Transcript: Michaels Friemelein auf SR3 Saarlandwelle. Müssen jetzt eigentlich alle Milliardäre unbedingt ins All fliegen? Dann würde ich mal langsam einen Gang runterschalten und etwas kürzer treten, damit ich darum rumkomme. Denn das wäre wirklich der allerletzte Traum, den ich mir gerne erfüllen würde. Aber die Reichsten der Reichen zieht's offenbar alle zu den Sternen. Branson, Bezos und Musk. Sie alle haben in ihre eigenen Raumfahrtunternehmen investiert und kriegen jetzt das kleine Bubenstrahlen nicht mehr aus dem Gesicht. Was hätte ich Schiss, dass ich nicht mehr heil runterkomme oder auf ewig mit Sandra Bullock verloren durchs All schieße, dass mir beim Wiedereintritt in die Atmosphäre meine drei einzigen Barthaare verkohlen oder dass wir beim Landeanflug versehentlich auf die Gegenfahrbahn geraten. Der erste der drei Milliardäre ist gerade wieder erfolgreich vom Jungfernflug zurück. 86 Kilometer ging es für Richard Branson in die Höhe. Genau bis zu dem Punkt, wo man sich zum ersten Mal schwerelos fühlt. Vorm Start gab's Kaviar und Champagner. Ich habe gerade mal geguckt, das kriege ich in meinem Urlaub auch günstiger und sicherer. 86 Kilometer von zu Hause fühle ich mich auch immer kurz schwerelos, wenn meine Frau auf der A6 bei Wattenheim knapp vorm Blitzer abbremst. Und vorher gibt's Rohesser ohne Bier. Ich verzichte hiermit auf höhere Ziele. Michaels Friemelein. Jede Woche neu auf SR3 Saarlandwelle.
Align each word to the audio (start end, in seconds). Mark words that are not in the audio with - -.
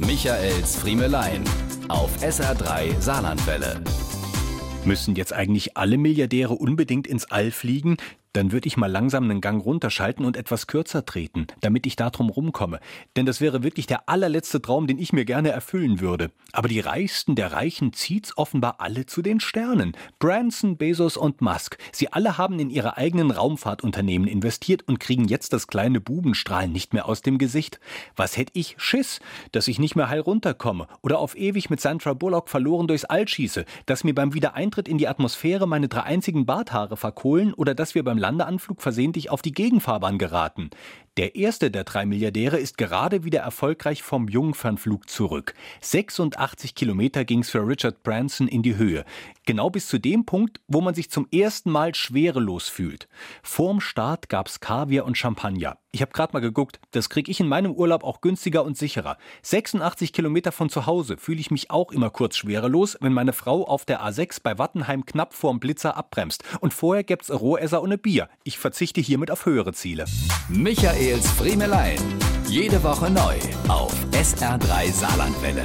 Michaels 0.00 0.76
Friemelein 0.76 1.42
auf 1.88 2.22
SR3 2.22 3.00
Saarlandwelle. 3.00 3.82
Müssen 4.84 5.16
jetzt 5.16 5.32
eigentlich 5.32 5.76
alle 5.76 5.98
Milliardäre 5.98 6.54
unbedingt 6.54 7.08
ins 7.08 7.24
All 7.32 7.50
fliegen? 7.50 7.96
Dann 8.38 8.52
würde 8.52 8.68
ich 8.68 8.76
mal 8.76 8.86
langsam 8.86 9.24
einen 9.24 9.40
Gang 9.40 9.64
runterschalten 9.64 10.24
und 10.24 10.36
etwas 10.36 10.68
kürzer 10.68 11.04
treten, 11.04 11.48
damit 11.60 11.86
ich 11.86 11.96
darum 11.96 12.30
rumkomme. 12.30 12.78
Denn 13.16 13.26
das 13.26 13.40
wäre 13.40 13.64
wirklich 13.64 13.88
der 13.88 14.08
allerletzte 14.08 14.62
Traum, 14.62 14.86
den 14.86 15.00
ich 15.00 15.12
mir 15.12 15.24
gerne 15.24 15.50
erfüllen 15.50 15.98
würde. 15.98 16.30
Aber 16.52 16.68
die 16.68 16.78
Reichsten 16.78 17.34
der 17.34 17.50
Reichen 17.50 17.92
zieht's 17.92 18.38
offenbar 18.38 18.76
alle 18.78 19.06
zu 19.06 19.22
den 19.22 19.40
Sternen. 19.40 19.96
Branson, 20.20 20.76
Bezos 20.76 21.16
und 21.16 21.40
Musk. 21.40 21.78
Sie 21.90 22.12
alle 22.12 22.38
haben 22.38 22.60
in 22.60 22.70
ihre 22.70 22.96
eigenen 22.96 23.32
Raumfahrtunternehmen 23.32 24.28
investiert 24.28 24.86
und 24.86 25.00
kriegen 25.00 25.26
jetzt 25.26 25.52
das 25.52 25.66
kleine 25.66 26.00
Bubenstrahlen 26.00 26.70
nicht 26.70 26.94
mehr 26.94 27.08
aus 27.08 27.22
dem 27.22 27.38
Gesicht. 27.38 27.80
Was 28.14 28.36
hätte 28.36 28.52
ich 28.54 28.76
Schiss, 28.78 29.18
dass 29.50 29.66
ich 29.66 29.80
nicht 29.80 29.96
mehr 29.96 30.10
heil 30.10 30.20
runterkomme 30.20 30.86
oder 31.02 31.18
auf 31.18 31.36
ewig 31.36 31.70
mit 31.70 31.80
Sandra 31.80 32.12
Bullock 32.12 32.48
verloren 32.48 32.86
durchs 32.86 33.04
All 33.04 33.26
schieße, 33.26 33.64
dass 33.86 34.04
mir 34.04 34.14
beim 34.14 34.32
Wiedereintritt 34.32 34.86
in 34.86 34.98
die 34.98 35.08
Atmosphäre 35.08 35.66
meine 35.66 35.88
drei 35.88 36.04
einzigen 36.04 36.46
Barthaare 36.46 36.96
verkohlen 36.96 37.52
oder 37.52 37.74
dass 37.74 37.96
wir 37.96 38.04
beim 38.04 38.27
Landeanflug 38.28 38.82
versehentlich 38.82 39.30
auf 39.30 39.40
die 39.40 39.52
Gegenfahrbahn 39.52 40.18
geraten. 40.18 40.68
Der 41.18 41.34
erste 41.34 41.72
der 41.72 41.82
drei 41.82 42.06
Milliardäre 42.06 42.58
ist 42.58 42.78
gerade 42.78 43.24
wieder 43.24 43.40
erfolgreich 43.40 44.04
vom 44.04 44.28
Jungfernflug 44.28 45.10
zurück. 45.10 45.52
86 45.80 46.76
Kilometer 46.76 47.24
ging 47.24 47.40
es 47.40 47.50
für 47.50 47.66
Richard 47.66 48.04
Branson 48.04 48.46
in 48.46 48.62
die 48.62 48.76
Höhe. 48.76 49.04
Genau 49.44 49.68
bis 49.68 49.88
zu 49.88 49.98
dem 49.98 50.26
Punkt, 50.26 50.60
wo 50.68 50.80
man 50.80 50.94
sich 50.94 51.10
zum 51.10 51.26
ersten 51.32 51.72
Mal 51.72 51.96
schwerelos 51.96 52.68
fühlt. 52.68 53.08
Vorm 53.42 53.80
Start 53.80 54.28
gab's 54.28 54.60
Kaviar 54.60 55.06
und 55.06 55.18
Champagner. 55.18 55.78
Ich 55.90 56.02
habe 56.02 56.12
gerade 56.12 56.34
mal 56.34 56.40
geguckt, 56.40 56.80
das 56.90 57.08
kriege 57.08 57.30
ich 57.30 57.40
in 57.40 57.48
meinem 57.48 57.72
Urlaub 57.72 58.04
auch 58.04 58.20
günstiger 58.20 58.62
und 58.62 58.76
sicherer. 58.76 59.16
86 59.42 60.12
Kilometer 60.12 60.52
von 60.52 60.68
zu 60.68 60.84
Hause 60.84 61.16
fühle 61.16 61.40
ich 61.40 61.50
mich 61.50 61.70
auch 61.70 61.90
immer 61.92 62.10
kurz 62.10 62.36
schwerelos, 62.36 62.98
wenn 63.00 63.14
meine 63.14 63.32
Frau 63.32 63.66
auf 63.66 63.86
der 63.86 64.02
A6 64.02 64.40
bei 64.42 64.58
Wattenheim 64.58 65.06
knapp 65.06 65.32
vorm 65.32 65.60
Blitzer 65.60 65.96
abbremst. 65.96 66.44
Und 66.60 66.74
vorher 66.74 67.04
gibt's 67.04 67.30
Rohesser 67.30 67.82
ohne 67.82 67.96
Bier. 67.96 68.28
Ich 68.44 68.58
verzichte 68.58 69.00
hiermit 69.00 69.30
auf 69.30 69.46
höhere 69.46 69.72
Ziele. 69.72 70.04
Michaels 71.08 71.30
Friemelein. 71.30 71.98
Jede 72.48 72.82
Woche 72.82 73.08
neu 73.08 73.36
auf 73.68 73.94
SR3 74.12 74.92
Saarlandwelle. 74.92 75.64